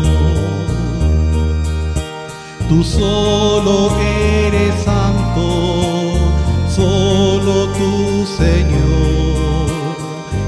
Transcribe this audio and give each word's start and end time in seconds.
Tú 2.71 2.79
solo 2.85 3.91
eres 3.99 4.85
santo, 4.85 6.13
solo 6.73 7.67
tú 7.73 8.25
Señor, 8.25 9.67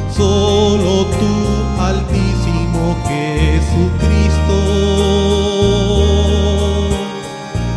solo 0.10 1.06
tú 1.20 1.34
altísimo 1.82 2.96
Jesucristo. 3.10 4.58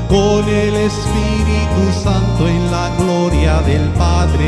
Con 0.08 0.48
el 0.48 0.76
Espíritu 0.76 1.82
Santo 2.04 2.46
en 2.46 2.70
la 2.70 2.94
gloria 3.00 3.62
del 3.62 3.88
Padre. 3.98 4.46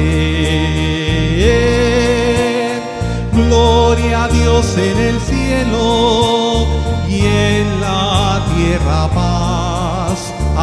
Gloria 3.32 4.24
a 4.24 4.28
Dios 4.28 4.76
en 4.78 4.96
el 4.96 5.20
cielo 5.20 6.68
y 7.08 7.18
en 7.20 7.80
la 7.80 8.44
tierra 8.54 8.77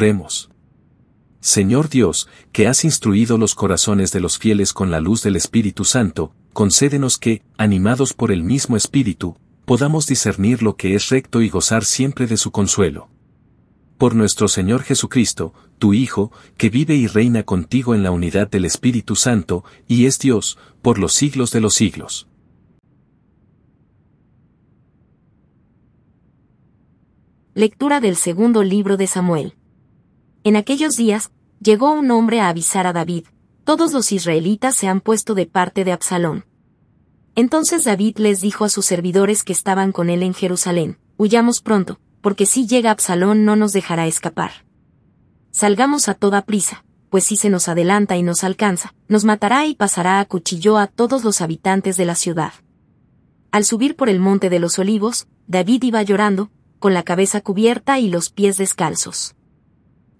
Oremos. 0.00 0.48
Señor 1.40 1.90
Dios, 1.90 2.26
que 2.52 2.66
has 2.66 2.86
instruido 2.86 3.36
los 3.36 3.54
corazones 3.54 4.12
de 4.12 4.20
los 4.20 4.38
fieles 4.38 4.72
con 4.72 4.90
la 4.90 4.98
luz 4.98 5.22
del 5.22 5.36
Espíritu 5.36 5.84
Santo, 5.84 6.32
concédenos 6.54 7.18
que, 7.18 7.42
animados 7.58 8.14
por 8.14 8.32
el 8.32 8.42
mismo 8.42 8.78
Espíritu, 8.78 9.36
podamos 9.66 10.06
discernir 10.06 10.62
lo 10.62 10.76
que 10.76 10.94
es 10.94 11.10
recto 11.10 11.42
y 11.42 11.50
gozar 11.50 11.84
siempre 11.84 12.26
de 12.26 12.38
su 12.38 12.50
consuelo. 12.50 13.10
Por 13.98 14.14
nuestro 14.14 14.48
Señor 14.48 14.84
Jesucristo, 14.84 15.52
tu 15.78 15.92
Hijo, 15.92 16.32
que 16.56 16.70
vive 16.70 16.94
y 16.94 17.06
reina 17.06 17.42
contigo 17.42 17.94
en 17.94 18.02
la 18.02 18.10
unidad 18.10 18.48
del 18.48 18.64
Espíritu 18.64 19.16
Santo, 19.16 19.64
y 19.86 20.06
es 20.06 20.18
Dios, 20.18 20.56
por 20.80 20.98
los 20.98 21.12
siglos 21.12 21.50
de 21.50 21.60
los 21.60 21.74
siglos. 21.74 22.26
Lectura 27.52 28.00
del 28.00 28.16
segundo 28.16 28.62
libro 28.62 28.96
de 28.96 29.06
Samuel. 29.06 29.59
En 30.42 30.56
aquellos 30.56 30.96
días, 30.96 31.30
llegó 31.60 31.92
un 31.92 32.10
hombre 32.10 32.40
a 32.40 32.48
avisar 32.48 32.86
a 32.86 32.94
David, 32.94 33.26
todos 33.64 33.92
los 33.92 34.10
israelitas 34.10 34.74
se 34.74 34.88
han 34.88 35.02
puesto 35.02 35.34
de 35.34 35.44
parte 35.44 35.84
de 35.84 35.92
Absalón. 35.92 36.46
Entonces 37.34 37.84
David 37.84 38.16
les 38.16 38.40
dijo 38.40 38.64
a 38.64 38.70
sus 38.70 38.86
servidores 38.86 39.44
que 39.44 39.52
estaban 39.52 39.92
con 39.92 40.08
él 40.08 40.22
en 40.22 40.32
Jerusalén, 40.32 40.98
huyamos 41.18 41.60
pronto, 41.60 42.00
porque 42.22 42.46
si 42.46 42.66
llega 42.66 42.90
Absalón 42.90 43.44
no 43.44 43.54
nos 43.54 43.74
dejará 43.74 44.06
escapar. 44.06 44.50
Salgamos 45.50 46.08
a 46.08 46.14
toda 46.14 46.46
prisa, 46.46 46.84
pues 47.10 47.24
si 47.24 47.36
se 47.36 47.50
nos 47.50 47.68
adelanta 47.68 48.16
y 48.16 48.22
nos 48.22 48.42
alcanza, 48.42 48.94
nos 49.08 49.24
matará 49.24 49.66
y 49.66 49.74
pasará 49.74 50.20
a 50.20 50.24
cuchillo 50.24 50.78
a 50.78 50.86
todos 50.86 51.22
los 51.22 51.42
habitantes 51.42 51.98
de 51.98 52.06
la 52.06 52.14
ciudad. 52.14 52.54
Al 53.50 53.66
subir 53.66 53.94
por 53.94 54.08
el 54.08 54.20
monte 54.20 54.48
de 54.48 54.58
los 54.58 54.78
olivos, 54.78 55.26
David 55.46 55.82
iba 55.82 56.02
llorando, 56.02 56.50
con 56.78 56.94
la 56.94 57.02
cabeza 57.02 57.42
cubierta 57.42 57.98
y 57.98 58.08
los 58.08 58.30
pies 58.30 58.56
descalzos. 58.56 59.34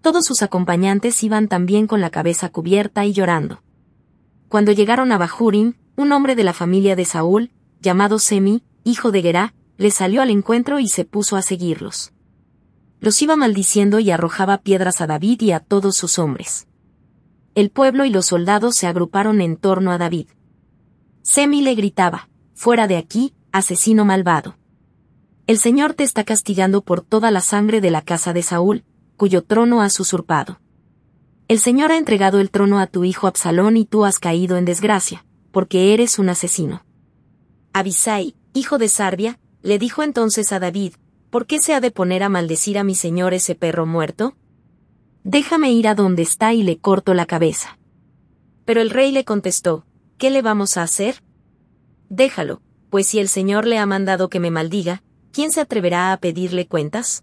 Todos 0.01 0.25
sus 0.25 0.43
acompañantes 0.43 1.23
iban 1.23 1.49
también 1.49 1.87
con 1.87 2.01
la 2.01 2.11
cabeza 2.11 2.49
cubierta 2.49 3.05
y 3.05 3.13
llorando. 3.13 3.63
Cuando 4.49 4.73
llegaron 4.73 5.13
a 5.13 5.19
Bahurim, 5.19 5.75
un 5.97 6.13
hombre 6.13 6.35
de 6.35 6.45
la 6.45 6.55
familia 6.55 6.97
de 6.97 7.05
Saúl, 7.05 7.51
llamado 7.81 8.19
Semi, 8.19 8.63
hijo 8.83 9.11
de 9.13 9.23
Gerá, 9.23 9.55
le 9.77 9.91
salió 9.91 10.23
al 10.23 10.31
encuentro 10.31 10.79
y 10.79 10.89
se 10.89 11.05
puso 11.05 11.37
a 11.37 11.43
seguirlos. 11.43 12.13
Los 13.01 13.21
iba 13.23 13.37
maldiciendo 13.37 13.99
y 13.99 14.11
arrojaba 14.11 14.59
piedras 14.59 15.01
a 15.01 15.07
David 15.07 15.43
y 15.43 15.53
a 15.53 15.61
todos 15.61 15.97
sus 15.97 16.19
hombres. 16.19 16.67
El 17.55 17.71
pueblo 17.71 18.05
y 18.05 18.11
los 18.11 18.27
soldados 18.27 18.77
se 18.77 18.87
agruparon 18.87 19.41
en 19.41 19.57
torno 19.57 19.91
a 19.91 19.99
David. 19.99 20.29
Semi 21.23 21.63
le 21.63 21.75
gritaba, 21.75 22.29
Fuera 22.55 22.87
de 22.87 22.97
aquí, 22.97 23.35
asesino 23.53 24.05
malvado. 24.05 24.57
El 25.47 25.59
Señor 25.59 25.95
te 25.95 26.05
está 26.05 26.25
castigando 26.25 26.83
por 26.83 27.03
toda 27.03 27.31
la 27.31 27.41
sangre 27.41 27.81
de 27.81 27.91
la 27.91 28.03
casa 28.03 28.33
de 28.33 28.43
Saúl, 28.43 28.85
cuyo 29.21 29.43
trono 29.43 29.83
has 29.83 30.01
usurpado. 30.01 30.61
El 31.47 31.59
Señor 31.59 31.93
ha 31.93 31.99
entregado 31.99 32.41
el 32.41 32.51
trono 32.51 32.79
a 32.79 32.87
tu 32.87 33.05
hijo 33.05 33.27
Absalón 33.27 33.77
y 33.77 33.85
tú 33.85 34.07
has 34.07 34.19
caído 34.19 34.57
en 34.57 34.65
desgracia, 34.65 35.27
porque 35.53 35.93
eres 35.93 36.19
un 36.19 36.31
asesino. 36.31 36.87
Abisai, 37.75 38.35
hijo 38.55 38.79
de 38.79 38.89
Sarbia, 38.89 39.39
le 39.61 39.79
dijo 39.79 40.03
entonces 40.03 40.53
a 40.53 40.59
David, 40.59 40.95
¿por 41.29 41.45
qué 41.45 41.59
se 41.59 41.75
ha 41.75 41.83
de 41.83 41.91
poner 41.91 42.23
a 42.23 42.31
maldecir 42.31 42.79
a 42.79 42.83
mi 42.83 42.95
señor 42.95 43.35
ese 43.35 43.55
perro 43.55 43.85
muerto? 43.85 44.37
Déjame 45.23 45.71
ir 45.71 45.87
a 45.87 45.95
donde 45.95 46.23
está 46.23 46.55
y 46.55 46.63
le 46.63 46.79
corto 46.79 47.13
la 47.13 47.27
cabeza. 47.27 47.79
Pero 48.65 48.81
el 48.81 48.89
rey 48.89 49.13
le 49.13 49.27
contestó, 49.27 49.85
¿qué 50.17 50.31
le 50.31 50.41
vamos 50.41 50.79
a 50.79 50.83
hacer? 50.83 51.23
Déjalo, 52.09 52.63
pues 52.89 53.09
si 53.09 53.19
el 53.19 53.29
Señor 53.29 53.67
le 53.67 53.77
ha 53.77 53.85
mandado 53.85 54.31
que 54.31 54.41
me 54.41 54.51
maldiga, 54.51 55.03
¿quién 55.31 55.53
se 55.53 55.61
atreverá 55.61 56.15
a 56.15 56.17
pedirle 56.17 56.67
cuentas? 56.67 57.23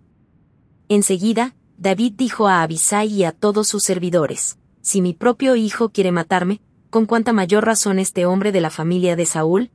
Enseguida, 0.89 1.55
David 1.77 2.13
dijo 2.17 2.47
a 2.47 2.63
Abisai 2.63 3.07
y 3.07 3.23
a 3.23 3.31
todos 3.31 3.67
sus 3.67 3.83
servidores, 3.83 4.57
si 4.81 5.01
mi 5.01 5.13
propio 5.13 5.55
hijo 5.55 5.89
quiere 5.89 6.11
matarme, 6.11 6.59
con 6.89 7.05
cuánta 7.05 7.33
mayor 7.33 7.65
razón 7.65 7.99
este 7.99 8.25
hombre 8.25 8.51
de 8.51 8.61
la 8.61 8.71
familia 8.71 9.15
de 9.15 9.27
Saúl, 9.27 9.69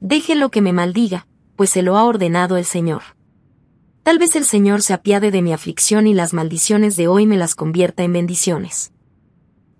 déjelo 0.00 0.50
que 0.50 0.60
me 0.60 0.72
maldiga, 0.72 1.26
pues 1.56 1.70
se 1.70 1.82
lo 1.82 1.96
ha 1.96 2.04
ordenado 2.04 2.56
el 2.56 2.64
Señor. 2.64 3.02
Tal 4.04 4.18
vez 4.18 4.36
el 4.36 4.44
Señor 4.44 4.80
se 4.80 4.94
apiade 4.94 5.32
de 5.32 5.42
mi 5.42 5.52
aflicción 5.52 6.06
y 6.06 6.14
las 6.14 6.32
maldiciones 6.32 6.96
de 6.96 7.08
hoy 7.08 7.26
me 7.26 7.36
las 7.36 7.56
convierta 7.56 8.04
en 8.04 8.12
bendiciones. 8.12 8.92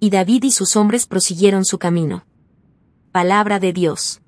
Y 0.01 0.11
David 0.11 0.43
y 0.43 0.51
sus 0.51 0.75
hombres 0.75 1.07
prosiguieron 1.07 1.65
su 1.65 1.79
camino. 1.79 2.27
Palabra 3.13 3.61
de 3.61 3.73
Dios. 3.73 4.23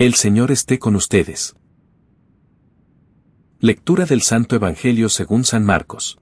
El 0.00 0.14
Señor 0.14 0.52
esté 0.52 0.78
con 0.78 0.94
ustedes. 0.94 1.56
Lectura 3.58 4.04
del 4.04 4.22
Santo 4.22 4.54
Evangelio 4.54 5.08
según 5.08 5.42
San 5.42 5.64
Marcos. 5.64 6.20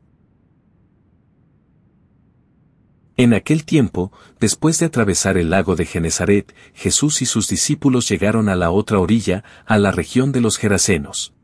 En 3.18 3.35
aquel 3.35 3.66
tiempo, 3.66 4.12
después 4.40 4.78
de 4.78 4.87
atravesar 4.87 5.37
el 5.37 5.50
lago 5.50 5.76
de 5.76 5.85
Genezaret, 5.85 6.54
Jesús 6.73 7.21
y 7.21 7.26
sus 7.26 7.49
discípulos 7.49 8.09
llegaron 8.09 8.49
a 8.49 8.56
la 8.56 8.71
otra 8.71 8.99
orilla, 8.99 9.45
a 9.67 9.76
la 9.76 9.93
región 9.93 10.32
de 10.32 10.41
los 10.41 10.56
Gerasenos. 10.56 11.34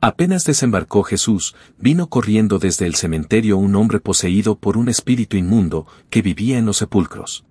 Apenas 0.00 0.44
desembarcó 0.46 1.04
Jesús, 1.04 1.54
vino 1.78 2.08
corriendo 2.08 2.58
desde 2.58 2.86
el 2.86 2.96
cementerio 2.96 3.58
un 3.58 3.76
hombre 3.76 4.00
poseído 4.00 4.58
por 4.58 4.76
un 4.76 4.88
espíritu 4.88 5.36
inmundo, 5.36 5.86
que 6.10 6.20
vivía 6.20 6.58
en 6.58 6.66
los 6.66 6.78
sepulcros. 6.78 7.44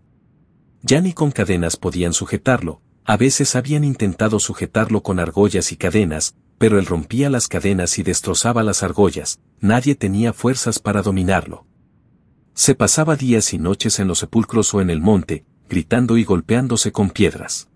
Ya 0.82 1.00
ni 1.00 1.13
con 1.13 1.32
cadenas 1.32 1.78
podían 1.78 2.12
sujetarlo, 2.12 2.82
a 3.06 3.18
veces 3.18 3.56
habían 3.56 3.84
intentado 3.84 4.39
sujetarlo 4.39 5.04
con 5.04 5.20
argollas 5.20 5.72
y 5.72 5.78
cadenas, 5.78 6.36
pero 6.58 6.80
él 6.80 6.86
rompía 6.86 7.30
las 7.30 7.48
cadenas 7.48 8.00
y 8.00 8.04
destrozaba 8.04 8.63
las 8.63 8.84
argollas, 8.84 9.39
nadie 9.60 9.96
tenía 9.96 10.32
fuerzas 10.32 10.80
para 10.80 11.02
dominarlo. 11.02 11.66
Se 12.54 12.76
pasaba 12.76 13.16
días 13.16 13.54
y 13.54 13.58
noches 13.58 14.00
en 14.00 14.08
los 14.08 14.20
sepulcros 14.20 14.74
o 14.74 14.82
en 14.82 14.89
el 14.89 15.02
monte, 15.02 15.46
gritando 15.68 16.18
y 16.18 16.24
golpeándose 16.24 16.92
con 16.92 17.10
piedras. 17.10 17.68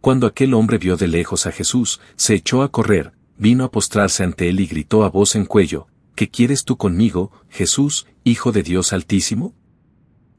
Cuando 0.00 0.26
aquel 0.26 0.54
hombre 0.54 0.78
vio 0.78 0.96
de 0.96 1.08
lejos 1.08 1.46
a 1.46 1.52
Jesús, 1.52 2.00
se 2.16 2.34
echó 2.34 2.62
a 2.62 2.70
correr, 2.70 3.12
vino 3.36 3.64
a 3.64 3.70
postrarse 3.70 4.22
ante 4.22 4.48
él 4.48 4.60
y 4.60 4.66
gritó 4.66 5.04
a 5.04 5.10
voz 5.10 5.34
en 5.34 5.44
cuello, 5.44 5.88
¿Qué 6.14 6.28
quieres 6.30 6.64
tú 6.64 6.76
conmigo, 6.76 7.30
Jesús, 7.48 8.06
Hijo 8.24 8.50
de 8.50 8.64
Dios 8.64 8.92
Altísimo? 8.92 9.54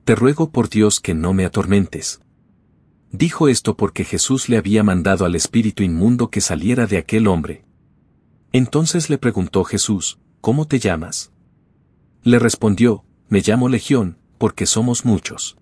Te 0.04 0.14
ruego 0.16 0.52
por 0.52 0.68
Dios 0.70 1.00
que 1.00 1.14
no 1.14 1.34
me 1.34 1.46
atormentes. 1.46 2.20
Dijo 3.12 3.48
esto 3.48 3.76
porque 3.76 4.04
Jesús 4.04 4.50
le 4.50 4.58
había 4.58 4.84
mandado 4.84 5.26
al 5.26 5.36
espíritu 5.36 5.82
inmundo 5.82 6.30
que 6.30 6.42
saliera 6.42 6.86
de 6.86 6.98
aquel 6.98 7.28
hombre. 7.28 7.66
Entonces 8.52 9.10
le 9.10 9.18
preguntó 9.18 9.64
Jesús, 9.64 10.20
¿Cómo 10.42 10.68
te 10.68 10.80
llamas? 10.80 11.32
Le 12.24 12.40
respondió, 12.40 13.04
Me 13.28 13.42
llamo 13.42 13.68
Legión, 13.68 14.18
porque 14.38 14.66
somos 14.66 15.06
muchos. 15.06 15.58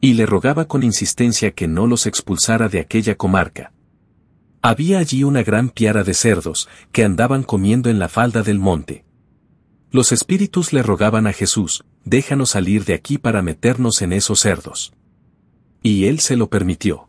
Y 0.00 0.14
le 0.14 0.24
rogaba 0.24 0.66
con 0.66 0.82
insistencia 0.82 1.52
que 1.52 1.68
no 1.68 1.86
los 1.86 2.06
expulsara 2.06 2.68
de 2.68 2.80
aquella 2.80 3.16
comarca. 3.16 3.72
Había 4.62 4.98
allí 4.98 5.24
una 5.24 5.42
gran 5.42 5.68
piara 5.68 6.04
de 6.04 6.14
cerdos, 6.14 6.68
que 6.92 7.04
andaban 7.04 7.42
comiendo 7.42 7.90
en 7.90 7.98
la 7.98 8.08
falda 8.08 8.42
del 8.42 8.60
monte. 8.60 9.04
Los 9.90 10.12
espíritus 10.12 10.72
le 10.72 10.82
rogaban 10.82 11.26
a 11.26 11.32
Jesús, 11.32 11.84
déjanos 12.04 12.50
salir 12.50 12.84
de 12.84 12.94
aquí 12.94 13.18
para 13.18 13.42
meternos 13.42 14.00
en 14.00 14.12
esos 14.12 14.40
cerdos. 14.40 14.94
Y 15.82 16.06
él 16.06 16.20
se 16.20 16.36
lo 16.36 16.48
permitió. 16.48 17.08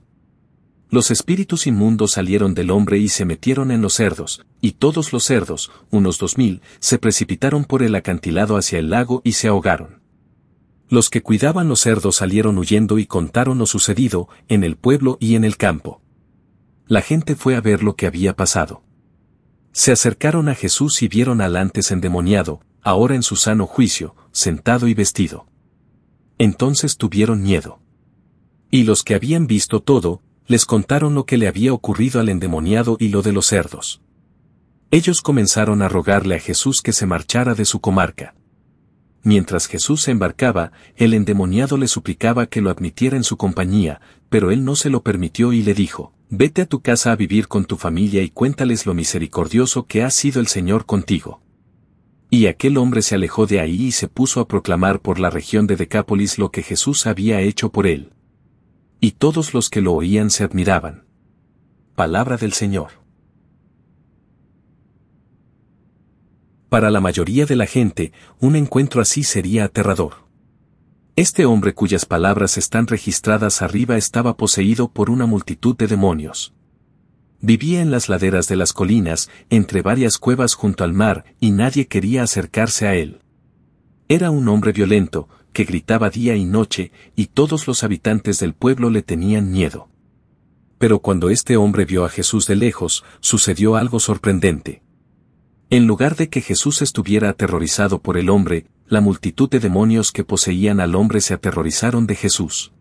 Los 0.90 1.10
espíritus 1.10 1.66
inmundos 1.66 2.12
salieron 2.12 2.54
del 2.54 2.70
hombre 2.70 3.00
y 3.00 3.10
se 3.10 3.26
metieron 3.26 3.72
en 3.72 3.82
los 3.82 3.94
cerdos, 3.94 4.46
y 4.62 4.74
todos 4.74 5.12
los 5.12 5.24
cerdos, 5.24 5.72
unos 5.90 6.20
dos 6.20 6.38
mil, 6.38 6.62
se 6.80 7.00
precipitaron 7.00 7.66
por 7.66 7.82
el 7.82 7.96
acantilado 7.96 8.58
hacia 8.58 8.78
el 8.78 8.92
lago 8.92 9.22
y 9.24 9.32
se 9.32 9.48
ahogaron. 9.48 10.02
Los 10.90 11.10
que 11.10 11.24
cuidaban 11.24 11.68
los 11.68 11.80
cerdos 11.80 12.18
salieron 12.18 12.58
huyendo 12.60 13.00
y 13.00 13.08
contaron 13.08 13.58
lo 13.58 13.66
sucedido, 13.66 14.30
en 14.48 14.64
el 14.64 14.76
pueblo 14.76 15.18
y 15.20 15.36
en 15.36 15.44
el 15.44 15.58
campo. 15.58 16.02
La 16.88 17.02
gente 17.02 17.36
fue 17.36 17.56
a 17.56 17.62
ver 17.62 17.82
lo 17.82 17.96
que 17.96 18.06
había 18.06 18.36
pasado. 18.36 18.84
Se 19.72 19.92
acercaron 19.92 20.50
a 20.50 20.54
Jesús 20.54 21.02
y 21.02 21.08
vieron 21.08 21.42
al 21.42 21.56
antes 21.56 21.90
endemoniado, 21.90 22.62
ahora 22.84 23.16
en 23.16 23.24
su 23.24 23.36
sano 23.36 23.66
juicio, 23.66 24.16
sentado 24.32 24.88
y 24.88 24.94
vestido. 24.94 25.48
Entonces 26.38 26.98
tuvieron 26.98 27.42
miedo. 27.42 27.80
Y 28.74 28.86
los 28.86 29.04
que 29.04 29.14
habían 29.14 29.46
visto 29.46 29.82
todo, 29.84 30.24
les 30.48 30.66
contaron 30.66 31.14
lo 31.14 31.28
que 31.28 31.38
le 31.38 31.48
había 31.48 31.74
ocurrido 31.74 32.20
al 32.20 32.28
endemoniado 32.28 32.98
y 33.00 33.10
lo 33.10 33.22
de 33.22 33.32
los 33.32 33.46
cerdos. 33.46 34.02
Ellos 34.90 35.22
comenzaron 35.22 35.84
a 35.84 35.90
rogarle 35.90 36.34
a 36.34 36.40
Jesús 36.40 36.82
que 36.82 36.92
se 36.92 37.06
marchara 37.06 37.54
de 37.54 37.66
su 37.66 37.82
comarca. 37.82 38.34
Mientras 39.22 39.68
Jesús 39.68 40.02
se 40.02 40.10
embarcaba, 40.10 40.72
el 40.96 41.14
endemoniado 41.14 41.78
le 41.78 41.88
suplicaba 41.88 42.48
que 42.48 42.62
lo 42.62 42.72
admitiera 42.72 43.16
en 43.16 43.24
su 43.24 43.38
compañía, 43.38 44.02
pero 44.30 44.50
él 44.50 44.66
no 44.66 44.76
se 44.76 44.90
lo 44.90 45.04
permitió 45.04 45.54
y 45.54 45.62
le 45.62 45.76
dijo, 45.76 46.12
Vete 46.32 46.64
a 46.64 46.66
tu 46.66 46.82
casa 46.82 47.12
a 47.12 47.16
vivir 47.16 47.48
con 47.48 47.66
tu 47.66 47.78
familia 47.78 48.24
y 48.24 48.32
cuéntales 48.32 48.88
lo 48.88 48.96
misericordioso 48.96 49.86
que 49.86 50.02
ha 50.02 50.10
sido 50.10 50.40
el 50.40 50.48
Señor 50.48 50.88
contigo. 50.88 51.44
Y 52.32 52.48
aquel 52.48 52.78
hombre 52.78 53.04
se 53.04 53.14
alejó 53.14 53.46
de 53.46 53.60
ahí 53.60 53.84
y 53.84 53.92
se 53.92 54.08
puso 54.08 54.40
a 54.40 54.48
proclamar 54.48 55.00
por 55.00 55.20
la 55.20 55.30
región 55.30 55.68
de 55.68 55.76
Decápolis 55.76 56.40
lo 56.40 56.50
que 56.50 56.64
Jesús 56.64 57.06
había 57.06 57.40
hecho 57.42 57.72
por 57.72 57.86
él. 57.86 58.10
Y 59.04 59.12
todos 59.12 59.54
los 59.54 59.70
que 59.70 59.82
lo 59.82 59.92
oían 59.92 60.30
se 60.30 60.46
admiraban. 60.46 61.04
Palabra 61.94 62.38
del 62.38 62.54
Señor. 62.54 62.92
Para 66.70 66.89
la 66.89 67.02
mayoría 67.02 67.46
de 67.46 67.58
la 67.58 67.66
gente, 67.66 68.13
un 68.39 68.56
encuentro 68.56 69.02
así 69.02 69.24
sería 69.24 69.66
aterrador. 69.66 70.30
Este 71.18 71.44
hombre 71.44 71.74
cuyas 71.74 72.06
palabras 72.06 72.58
están 72.58 72.88
registradas 72.88 73.62
arriba 73.62 73.98
estaba 73.98 74.38
poseído 74.38 74.94
por 74.94 75.10
una 75.10 75.26
multitud 75.26 75.76
de 75.76 75.88
demonios. 75.88 76.54
Vivía 77.42 77.82
en 77.82 77.92
las 77.92 78.08
laderas 78.08 78.48
de 78.48 78.56
las 78.56 78.72
colinas, 78.72 79.30
entre 79.50 79.82
varias 79.82 80.18
cuevas 80.18 80.54
junto 80.54 80.86
al 80.86 80.94
mar, 80.94 81.26
y 81.42 81.52
nadie 81.52 81.88
quería 81.89 82.24
acercarse 82.24 82.88
a 82.88 82.96
él. 82.96 83.20
Era 84.08 84.32
un 84.32 84.48
hombre 84.48 84.72
violento, 84.72 85.28
que 85.54 85.63
gritaba 85.63 86.10
día 86.10 86.36
y 86.36 86.44
noche, 86.44 86.92
y 87.16 87.28
todos 87.28 87.68
los 87.68 87.84
habitantes 87.84 88.39
del 88.39 88.54
pueblo 88.54 88.89
le 88.89 89.04
tenían 89.04 89.52
miedo. 89.52 89.88
Pero 90.78 91.00
cuando 91.00 91.30
este 91.30 91.56
hombre 91.56 91.86
vio 91.86 92.04
a 92.04 92.10
Jesús 92.10 92.46
de 92.48 92.58
lejos, 92.58 93.06
sucedió 93.22 93.78
algo 93.78 94.02
sorprendente. 94.02 94.84
En 95.70 95.88
lugar 95.88 96.16
de 96.18 96.30
que 96.30 96.42
Jesús 96.42 96.82
estuviera 96.82 97.30
aterrorizado 97.30 98.02
por 98.02 98.18
el 98.18 98.30
hombre, 98.30 98.66
la 98.88 99.00
multitud 99.00 99.50
de 99.50 99.60
demonios 99.60 100.12
que 100.12 100.24
poseían 100.24 100.80
al 100.80 100.96
hombre 100.96 101.22
se 101.22 101.34
aterrorizaron 101.34 102.06
de 102.06 102.16
Jesús. 102.16 102.74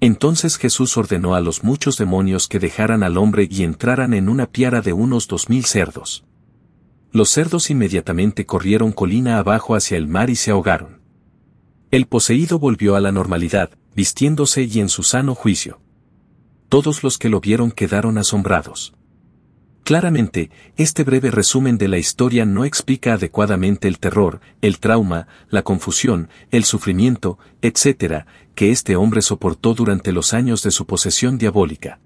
Entonces 0.00 0.56
Jesús 0.56 0.96
ordenó 0.96 1.34
a 1.34 1.40
los 1.40 1.62
muchos 1.62 1.98
demonios 1.98 2.48
que 2.48 2.58
dejaran 2.58 3.02
al 3.02 3.18
hombre 3.18 3.46
y 3.50 3.64
entraran 3.64 4.14
en 4.14 4.30
una 4.30 4.46
piara 4.46 4.80
de 4.80 4.94
unos 4.94 5.28
dos 5.28 5.50
mil 5.50 5.66
cerdos. 5.66 6.24
Los 7.12 7.28
cerdos 7.28 7.70
inmediatamente 7.70 8.46
corrieron 8.46 8.92
colina 8.92 9.38
abajo 9.38 9.74
hacia 9.74 9.98
el 9.98 10.08
mar 10.08 10.30
y 10.30 10.36
se 10.36 10.52
ahogaron. 10.52 10.99
El 11.90 12.06
poseído 12.06 12.60
volvió 12.60 12.94
a 12.94 13.00
la 13.00 13.10
normalidad, 13.10 13.70
vistiéndose 13.96 14.62
y 14.62 14.78
en 14.78 14.88
su 14.88 15.02
sano 15.02 15.34
juicio. 15.34 15.80
Todos 16.68 17.02
los 17.02 17.18
que 17.18 17.28
lo 17.28 17.40
vieron 17.40 17.72
quedaron 17.72 18.16
asombrados. 18.16 18.94
Claramente, 19.82 20.52
este 20.76 21.02
breve 21.02 21.32
resumen 21.32 21.78
de 21.78 21.88
la 21.88 21.98
historia 21.98 22.44
no 22.44 22.64
explica 22.64 23.14
adecuadamente 23.14 23.88
el 23.88 23.98
terror, 23.98 24.40
el 24.60 24.78
trauma, 24.78 25.26
la 25.48 25.62
confusión, 25.62 26.28
el 26.52 26.62
sufrimiento, 26.62 27.40
etc., 27.60 28.24
que 28.54 28.70
este 28.70 28.94
hombre 28.94 29.20
soportó 29.20 29.74
durante 29.74 30.12
los 30.12 30.32
años 30.32 30.62
de 30.62 30.70
su 30.70 30.86
posesión 30.86 31.38
diabólica. 31.38 31.98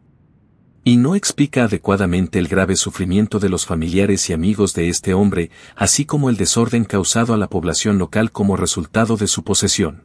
Y 0.86 0.98
no 0.98 1.14
explica 1.14 1.64
adecuadamente 1.64 2.38
el 2.38 2.46
grave 2.46 2.76
sufrimiento 2.76 3.38
de 3.38 3.48
los 3.48 3.64
familiares 3.64 4.28
y 4.28 4.34
amigos 4.34 4.74
de 4.74 4.90
este 4.90 5.14
hombre, 5.14 5.50
así 5.76 6.04
como 6.04 6.28
el 6.28 6.36
desorden 6.36 6.84
causado 6.84 7.32
a 7.32 7.38
la 7.38 7.48
población 7.48 7.96
local 7.96 8.30
como 8.30 8.58
resultado 8.58 9.16
de 9.16 9.26
su 9.26 9.44
posesión. 9.44 10.04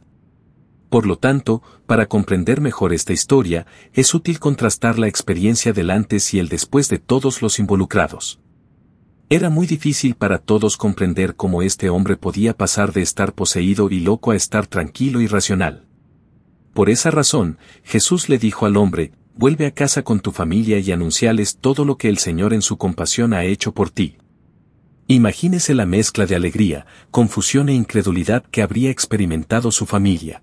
Por 0.88 1.06
lo 1.06 1.18
tanto, 1.18 1.62
para 1.86 2.06
comprender 2.06 2.62
mejor 2.62 2.94
esta 2.94 3.12
historia, 3.12 3.66
es 3.92 4.14
útil 4.14 4.40
contrastar 4.40 4.98
la 4.98 5.06
experiencia 5.06 5.74
del 5.74 5.90
antes 5.90 6.32
y 6.32 6.38
el 6.38 6.48
después 6.48 6.88
de 6.88 6.98
todos 6.98 7.42
los 7.42 7.58
involucrados. 7.58 8.40
Era 9.28 9.50
muy 9.50 9.66
difícil 9.66 10.14
para 10.14 10.38
todos 10.38 10.78
comprender 10.78 11.36
cómo 11.36 11.60
este 11.60 11.90
hombre 11.90 12.16
podía 12.16 12.56
pasar 12.56 12.92
de 12.92 13.02
estar 13.02 13.34
poseído 13.34 13.90
y 13.90 14.00
loco 14.00 14.30
a 14.30 14.36
estar 14.36 14.66
tranquilo 14.66 15.20
y 15.20 15.26
racional. 15.26 15.86
Por 16.72 16.88
esa 16.88 17.10
razón, 17.10 17.58
Jesús 17.84 18.28
le 18.28 18.38
dijo 18.38 18.66
al 18.66 18.76
hombre, 18.76 19.12
vuelve 19.34 19.66
a 19.66 19.70
casa 19.70 20.02
con 20.02 20.20
tu 20.20 20.32
familia 20.32 20.78
y 20.78 20.92
anunciales 20.92 21.58
todo 21.58 21.84
lo 21.84 21.96
que 21.96 22.08
el 22.08 22.18
Señor 22.18 22.52
en 22.52 22.62
su 22.62 22.76
compasión 22.76 23.32
ha 23.32 23.44
hecho 23.44 23.72
por 23.72 23.90
ti. 23.90 24.16
Imagínese 25.06 25.74
la 25.74 25.86
mezcla 25.86 26.26
de 26.26 26.36
alegría, 26.36 26.86
confusión 27.10 27.68
e 27.68 27.74
incredulidad 27.74 28.44
que 28.44 28.62
habría 28.62 28.90
experimentado 28.90 29.72
su 29.72 29.86
familia. 29.86 30.42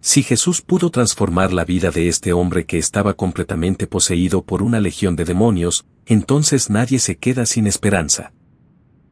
Si 0.00 0.22
Jesús 0.22 0.62
pudo 0.62 0.90
transformar 0.90 1.52
la 1.52 1.64
vida 1.64 1.90
de 1.90 2.08
este 2.08 2.32
hombre 2.32 2.66
que 2.66 2.78
estaba 2.78 3.14
completamente 3.14 3.86
poseído 3.86 4.42
por 4.42 4.62
una 4.62 4.80
legión 4.80 5.16
de 5.16 5.24
demonios, 5.24 5.86
entonces 6.06 6.70
nadie 6.70 6.98
se 6.98 7.18
queda 7.18 7.46
sin 7.46 7.66
esperanza. 7.66 8.32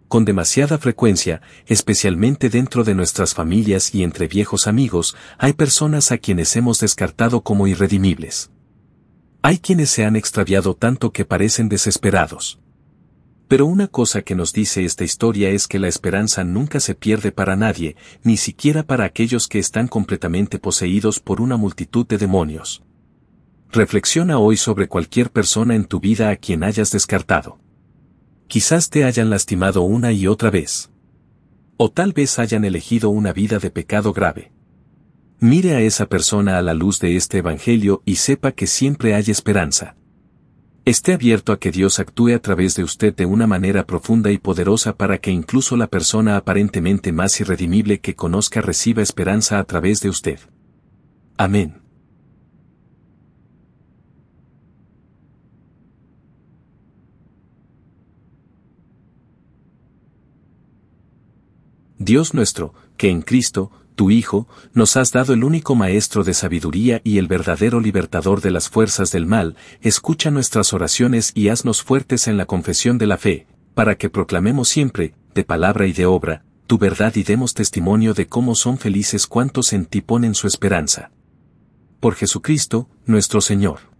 Con 0.08 0.24
demasiada 0.24 0.78
frecuencia, 0.78 1.42
especialmente 1.66 2.48
dentro 2.48 2.84
de 2.84 2.94
nuestras 2.94 3.34
familias 3.34 3.94
y 3.94 4.04
entre 4.04 4.28
viejos 4.28 4.68
amigos, 4.68 5.16
hay 5.38 5.52
personas 5.52 6.12
a 6.12 6.18
quienes 6.18 6.54
hemos 6.54 6.78
descartado 6.78 7.42
como 7.42 7.66
irredimibles. 7.66 8.50
Hay 9.46 9.58
quienes 9.58 9.90
se 9.90 10.04
han 10.04 10.16
extraviado 10.16 10.74
tanto 10.74 11.12
que 11.12 11.24
parecen 11.24 11.68
desesperados. 11.68 12.58
Pero 13.46 13.66
una 13.66 13.86
cosa 13.86 14.22
que 14.22 14.34
nos 14.34 14.52
dice 14.52 14.84
esta 14.84 15.04
historia 15.04 15.50
es 15.50 15.68
que 15.68 15.78
la 15.78 15.86
esperanza 15.86 16.42
nunca 16.42 16.80
se 16.80 16.96
pierde 16.96 17.30
para 17.30 17.54
nadie, 17.54 17.94
ni 18.24 18.38
siquiera 18.38 18.82
para 18.82 19.04
aquellos 19.04 19.46
que 19.46 19.60
están 19.60 19.86
completamente 19.86 20.58
poseídos 20.58 21.20
por 21.20 21.40
una 21.40 21.56
multitud 21.56 22.04
de 22.08 22.18
demonios. 22.18 22.82
Reflexiona 23.70 24.38
hoy 24.40 24.56
sobre 24.56 24.88
cualquier 24.88 25.30
persona 25.30 25.76
en 25.76 25.84
tu 25.84 26.00
vida 26.00 26.30
a 26.30 26.34
quien 26.34 26.64
hayas 26.64 26.90
descartado. 26.90 27.60
Quizás 28.48 28.90
te 28.90 29.04
hayan 29.04 29.30
lastimado 29.30 29.82
una 29.82 30.10
y 30.10 30.26
otra 30.26 30.50
vez. 30.50 30.90
O 31.76 31.92
tal 31.92 32.12
vez 32.12 32.40
hayan 32.40 32.64
elegido 32.64 33.10
una 33.10 33.32
vida 33.32 33.60
de 33.60 33.70
pecado 33.70 34.12
grave. 34.12 34.55
Mire 35.38 35.74
a 35.74 35.80
esa 35.80 36.06
persona 36.06 36.56
a 36.56 36.62
la 36.62 36.72
luz 36.72 36.98
de 36.98 37.14
este 37.14 37.38
Evangelio 37.38 38.02
y 38.06 38.16
sepa 38.16 38.52
que 38.52 38.66
siempre 38.66 39.14
hay 39.14 39.24
esperanza. 39.28 39.94
Esté 40.86 41.12
abierto 41.12 41.52
a 41.52 41.58
que 41.58 41.70
Dios 41.70 41.98
actúe 41.98 42.34
a 42.34 42.38
través 42.38 42.74
de 42.74 42.82
usted 42.82 43.14
de 43.14 43.26
una 43.26 43.46
manera 43.46 43.84
profunda 43.86 44.30
y 44.30 44.38
poderosa 44.38 44.96
para 44.96 45.18
que 45.18 45.30
incluso 45.30 45.76
la 45.76 45.88
persona 45.88 46.38
aparentemente 46.38 47.12
más 47.12 47.38
irredimible 47.38 48.00
que 48.00 48.14
conozca 48.14 48.62
reciba 48.62 49.02
esperanza 49.02 49.58
a 49.58 49.64
través 49.64 50.00
de 50.00 50.08
usted. 50.08 50.38
Amén. 51.36 51.82
Dios 61.98 62.32
nuestro, 62.32 62.72
que 62.96 63.10
en 63.10 63.20
Cristo, 63.20 63.70
tu 63.96 64.10
Hijo, 64.10 64.46
nos 64.74 64.96
has 64.96 65.10
dado 65.10 65.32
el 65.32 65.42
único 65.42 65.74
Maestro 65.74 66.22
de 66.22 66.34
sabiduría 66.34 67.00
y 67.02 67.18
el 67.18 67.26
verdadero 67.26 67.80
libertador 67.80 68.40
de 68.40 68.52
las 68.52 68.68
fuerzas 68.68 69.10
del 69.10 69.26
mal, 69.26 69.56
escucha 69.80 70.30
nuestras 70.30 70.72
oraciones 70.72 71.32
y 71.34 71.48
haznos 71.48 71.82
fuertes 71.82 72.28
en 72.28 72.36
la 72.36 72.46
confesión 72.46 72.98
de 72.98 73.06
la 73.06 73.16
fe, 73.16 73.46
para 73.74 73.96
que 73.96 74.10
proclamemos 74.10 74.68
siempre, 74.68 75.14
de 75.34 75.42
palabra 75.42 75.86
y 75.86 75.92
de 75.92 76.06
obra, 76.06 76.44
tu 76.66 76.78
verdad 76.78 77.14
y 77.16 77.22
demos 77.22 77.54
testimonio 77.54 78.14
de 78.14 78.28
cómo 78.28 78.54
son 78.54 78.78
felices 78.78 79.26
cuantos 79.26 79.72
en 79.72 79.86
ti 79.86 80.00
ponen 80.00 80.34
su 80.34 80.46
esperanza. 80.46 81.10
Por 81.98 82.14
Jesucristo, 82.14 82.88
nuestro 83.06 83.40
Señor. 83.40 83.95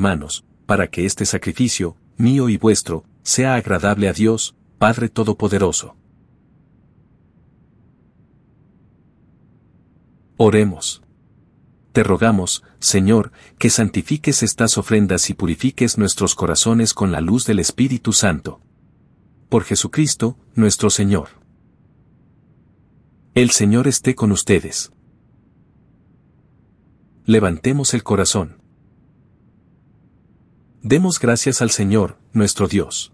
Hermanos, 0.00 0.46
para 0.64 0.88
que 0.88 1.04
este 1.04 1.26
sacrificio, 1.26 1.94
mío 2.16 2.48
y 2.48 2.56
vuestro, 2.56 3.04
sea 3.22 3.54
agradable 3.56 4.08
a 4.08 4.14
Dios, 4.14 4.56
Padre 4.78 5.10
Todopoderoso. 5.10 5.94
Oremos. 10.38 11.02
Te 11.92 12.02
rogamos, 12.02 12.64
Señor, 12.78 13.30
que 13.58 13.68
santifiques 13.68 14.42
estas 14.42 14.78
ofrendas 14.78 15.28
y 15.28 15.34
purifiques 15.34 15.98
nuestros 15.98 16.34
corazones 16.34 16.94
con 16.94 17.12
la 17.12 17.20
luz 17.20 17.44
del 17.44 17.58
Espíritu 17.58 18.14
Santo. 18.14 18.62
Por 19.50 19.64
Jesucristo, 19.64 20.38
nuestro 20.54 20.88
Señor. 20.88 21.28
El 23.34 23.50
Señor 23.50 23.86
esté 23.86 24.14
con 24.14 24.32
ustedes. 24.32 24.92
Levantemos 27.26 27.92
el 27.92 28.02
corazón. 28.02 28.59
Demos 30.82 31.20
gracias 31.20 31.60
al 31.60 31.70
Señor, 31.70 32.16
nuestro 32.32 32.66
Dios. 32.66 33.12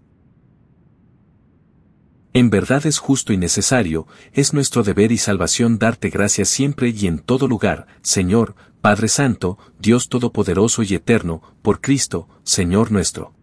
En 2.31 2.49
verdad 2.49 2.85
es 2.85 2.97
justo 2.97 3.33
y 3.33 3.37
necesario, 3.37 4.07
es 4.31 4.53
nuestro 4.53 4.83
deber 4.83 5.11
y 5.11 5.17
salvación 5.17 5.77
darte 5.77 6.09
gracias 6.09 6.47
siempre 6.47 6.93
y 6.95 7.07
en 7.07 7.19
todo 7.19 7.45
lugar, 7.45 7.87
Señor, 8.01 8.55
Padre 8.79 9.09
Santo, 9.09 9.57
Dios 9.79 10.07
Todopoderoso 10.07 10.81
y 10.81 10.93
Eterno, 10.93 11.41
por 11.61 11.81
Cristo, 11.81 12.29
Señor 12.43 12.93
nuestro. 12.93 13.33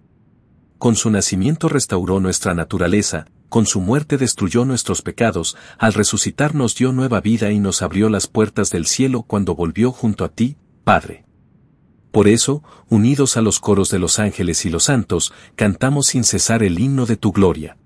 Con 0.78 0.96
su 0.96 1.10
nacimiento 1.10 1.68
restauró 1.68 2.18
nuestra 2.18 2.54
naturaleza, 2.54 3.26
con 3.50 3.66
su 3.66 3.82
muerte 3.82 4.16
destruyó 4.16 4.64
nuestros 4.64 5.02
pecados, 5.02 5.54
al 5.76 5.92
resucitar 5.92 6.54
nos 6.54 6.74
dio 6.74 6.92
nueva 6.92 7.20
vida 7.20 7.50
y 7.50 7.58
nos 7.58 7.82
abrió 7.82 8.08
las 8.08 8.26
puertas 8.26 8.70
del 8.70 8.86
cielo 8.86 9.22
cuando 9.22 9.54
volvió 9.54 9.92
junto 9.92 10.24
a 10.24 10.30
ti, 10.30 10.56
Padre. 10.82 11.26
Por 12.14 12.28
eso, 12.28 12.62
unidos 12.88 13.36
a 13.36 13.42
los 13.42 13.58
coros 13.58 13.90
de 13.90 13.98
los 13.98 14.20
ángeles 14.20 14.64
y 14.64 14.70
los 14.70 14.84
santos, 14.84 15.32
cantamos 15.56 16.06
sin 16.06 16.22
cesar 16.22 16.62
el 16.62 16.78
himno 16.78 17.06
de 17.06 17.16
tu 17.16 17.32
gloria. 17.32 17.76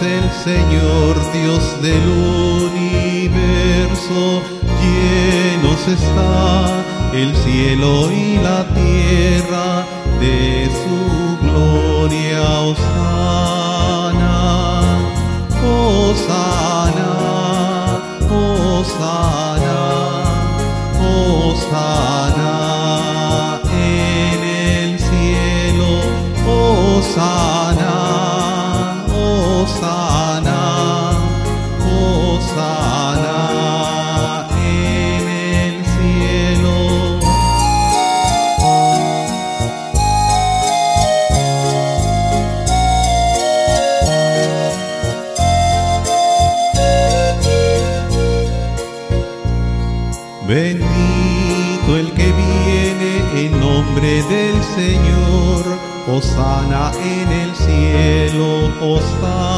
el 0.00 0.30
Señor 0.44 1.32
Dios 1.32 1.82
del 1.82 2.47
llenos 4.80 5.86
está 5.86 6.82
el 7.12 7.34
cielo 7.36 8.10
y 8.10 8.38
la 8.38 8.64
tierra 8.74 9.84
de 10.20 10.70
su 10.80 11.38
gloria. 11.46 12.42
Osana, 12.70 14.38
Osana, 15.62 17.10
Osana, 18.30 19.80
Osana 21.48 22.54
en 23.72 24.40
el 24.44 24.98
cielo, 24.98 25.90
Osana. 26.46 27.67
Osana 56.18 56.90
en 57.00 57.30
el 57.30 57.54
cielo, 57.54 58.72
Osana, 58.80 59.57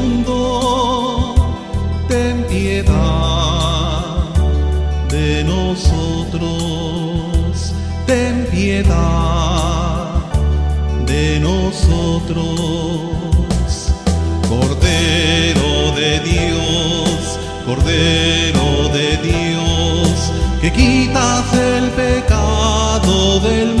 Cordero 14.47 15.91
de 15.95 16.19
Dios, 16.21 17.39
Cordero 17.65 18.87
de 18.89 19.17
Dios, 19.17 20.31
que 20.61 20.71
quitas 20.71 21.53
el 21.53 21.89
pecado 21.91 23.39
del 23.41 23.67
mundo, 23.67 23.80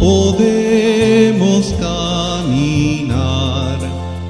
Podemos 0.00 1.74
caminar 1.80 3.78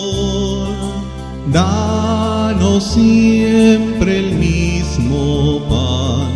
Danos 1.51 2.83
siempre 2.83 4.19
el 4.19 4.33
mismo 4.35 5.59
pan, 5.69 6.31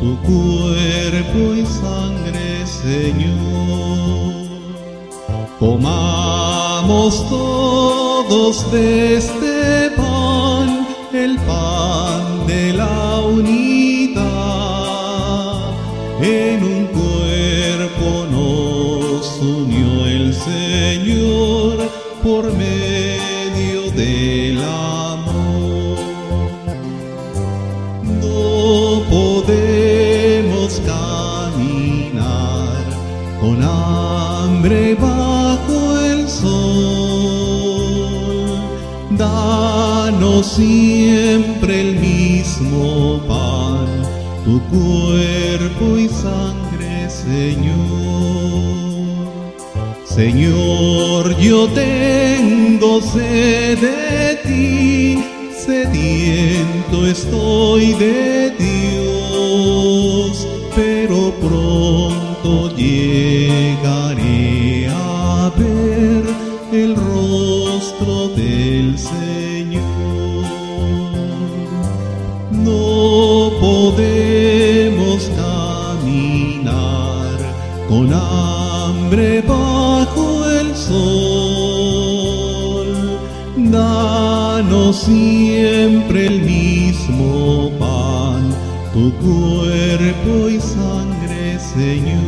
tu 0.00 0.16
cuerpo 0.22 1.54
y 1.54 1.66
sangre, 1.66 2.64
Señor. 2.66 4.32
Comamos 5.58 7.28
todos 7.28 8.70
de 8.72 9.16
este 9.16 9.51
En 16.24 16.62
un 16.62 16.86
cuerpo 16.86 18.26
nos 18.30 19.40
unió 19.40 20.06
el 20.06 20.32
Señor 20.32 21.90
por 22.22 22.44
medio 22.52 23.90
del 23.90 24.62
amor. 24.62 25.98
No 28.22 29.02
podemos 29.10 30.80
caminar 30.86 32.84
con 33.40 33.60
hambre 33.60 34.94
bajo 34.94 35.98
el 36.06 36.28
sol. 36.28 36.52
Danos 39.18 40.46
siempre 40.46 41.80
el 41.80 41.96
mismo 41.96 43.20
pan, 43.26 43.41
tu 44.44 44.60
cuerpo 44.68 45.98
y 45.98 46.08
sangre, 46.08 47.08
Señor. 47.08 48.42
Señor, 50.04 51.36
yo 51.38 51.68
tengo 51.68 53.00
sed 53.00 53.78
de 53.78 54.36
ti, 54.44 55.24
sediento 55.56 57.06
estoy 57.06 57.94
de 57.94 58.50
Dios, 58.50 58.51
Siempre 84.92 86.26
el 86.26 86.42
mismo 86.42 87.70
pan, 87.78 88.50
tu 88.92 89.10
cuerpo 89.14 90.50
y 90.50 90.60
sangre, 90.60 91.58
Señor. 91.58 92.20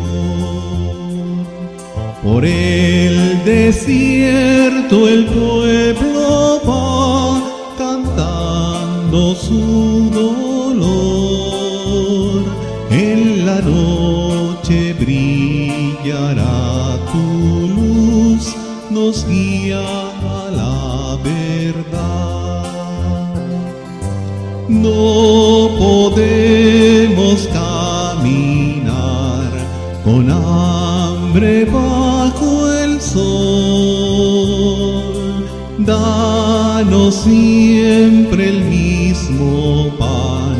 Por 2.22 2.46
el 2.46 3.44
desierto 3.44 5.08
el 5.08 5.26
pueblo 5.26 6.62
va 6.66 7.42
cantando 7.76 9.34
su 9.34 10.08
dolor. 10.10 10.84
En 12.90 13.44
la 13.44 13.60
noche 13.60 14.94
brillará 14.94 16.96
tu 17.12 17.68
luz, 17.76 18.56
nos 18.90 19.28
guía 19.28 20.03
Podemos 26.14 27.48
caminar 27.48 29.50
con 30.04 30.30
hambre 30.30 31.64
bajo 31.64 32.72
el 32.72 33.00
sol. 33.00 33.24
Danos 35.78 37.16
siempre 37.16 38.50
el 38.50 38.62
mismo 38.64 39.90
pan, 39.98 40.54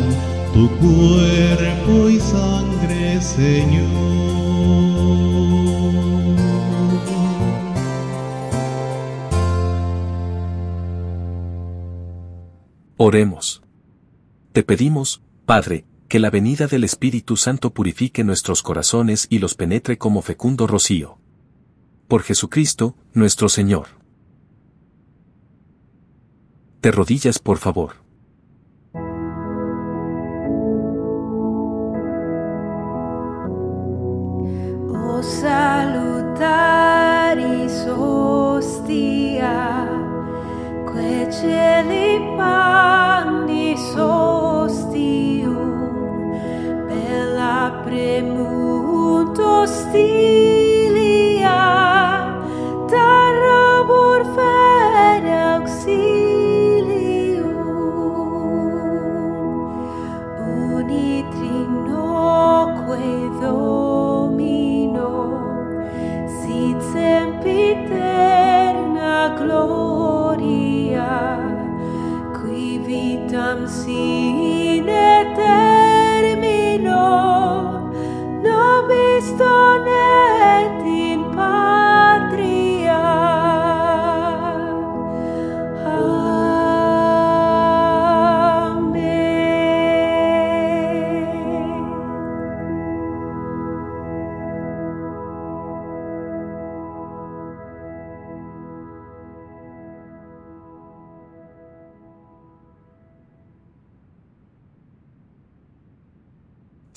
tu 0.53 0.67
cuerpo 0.77 2.09
y 2.09 2.19
sangre, 2.19 3.21
Señor. 3.21 3.85
Oremos. 12.97 13.64
Te 14.55 14.63
pedimos, 14.63 15.21
Padre, 15.45 15.85
que 16.07 16.17
la 16.17 16.29
venida 16.29 16.67
del 16.67 16.85
Espíritu 16.85 17.35
Santo 17.35 17.73
purifique 17.73 18.23
nuestros 18.23 18.63
corazones 18.63 19.27
y 19.29 19.39
los 19.39 19.53
penetre 19.53 19.97
como 19.97 20.21
fecundo 20.21 20.65
rocío. 20.65 21.17
Por 22.07 22.23
Jesucristo, 22.23 22.95
nuestro 23.11 23.49
Señor. 23.49 23.87
Te 26.79 26.89
rodillas, 26.89 27.37
por 27.37 27.57
favor. 27.57 27.95
O 34.93 35.21
salutaris 35.21 36.53
hostia, 37.89 39.25
dove 40.95 41.27
cieli. 41.29 41.85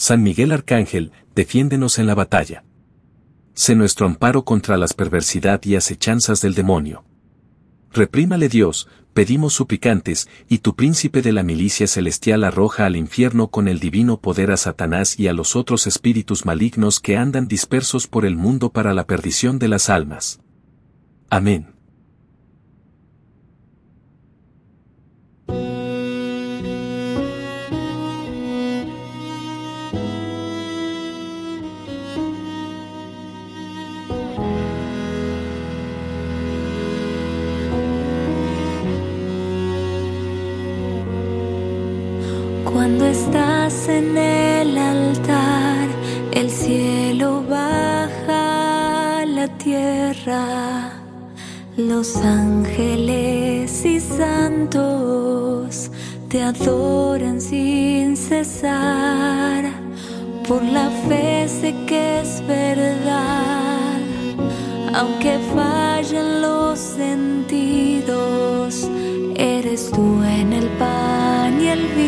San 0.09 0.23
Miguel 0.23 0.53
Arcángel, 0.53 1.13
defiéndenos 1.35 1.99
en 1.99 2.07
la 2.07 2.15
batalla. 2.15 2.65
Sé 3.53 3.75
nuestro 3.75 4.07
amparo 4.07 4.43
contra 4.43 4.79
las 4.79 4.95
perversidad 4.95 5.63
y 5.65 5.77
acechanzas 5.77 6.41
del 6.41 6.55
demonio. 6.55 7.05
Reprímale 7.93 8.49
Dios, 8.49 8.89
pedimos 9.13 9.53
suplicantes, 9.53 10.27
y 10.49 10.61
tu 10.61 10.75
príncipe 10.75 11.21
de 11.21 11.33
la 11.33 11.43
milicia 11.43 11.87
celestial 11.87 12.45
arroja 12.45 12.87
al 12.87 12.97
infierno 12.97 13.49
con 13.49 13.69
el 13.69 13.81
divino 13.81 14.19
poder 14.19 14.51
a 14.51 14.57
Satanás 14.57 15.21
y 15.21 15.29
a 15.29 15.35
los 15.35 15.55
otros 15.57 15.87
espíritus 15.87 16.47
malignos 16.47 17.01
que 17.01 17.19
andan 17.19 17.47
dispersos 17.47 18.07
por 18.07 18.25
el 18.25 18.35
mundo 18.35 18.73
para 18.73 18.95
la 18.95 19.07
perdición 19.07 19.59
de 19.59 19.69
las 19.69 19.91
almas. 19.91 20.41
Amén. 21.29 21.78
En 43.89 44.17
el 44.17 44.77
altar, 44.77 45.89
el 46.33 46.51
cielo 46.51 47.43
baja 47.49 49.25
la 49.27 49.49
tierra. 49.59 50.93
Los 51.77 52.17
ángeles 52.17 53.85
y 53.85 54.01
santos 54.01 55.91
te 56.29 56.43
adoran 56.43 57.41
sin 57.41 58.17
cesar. 58.17 59.65
Por 60.47 60.63
la 60.63 60.91
fe 61.09 61.47
sé 61.49 61.75
que 61.87 62.21
es 62.21 62.43
verdad, 62.47 64.01
aunque 64.95 65.39
fallen 65.55 66.43
los 66.43 66.79
sentidos, 66.79 67.29
eres 69.37 69.91
tú 69.91 70.23
en 70.25 70.53
el 70.53 70.67
pan 70.79 71.61
y 71.61 71.69
el 71.69 71.87
vino 71.97 72.08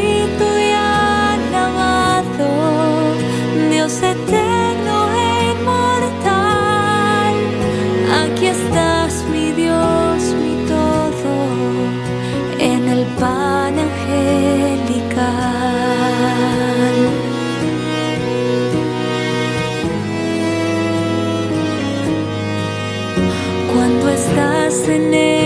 estás 24.91 25.40